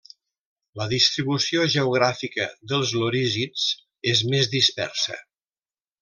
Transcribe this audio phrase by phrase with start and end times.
[0.79, 3.67] La distribució geogràfica dels lorísids,
[4.13, 5.19] és més dispersa.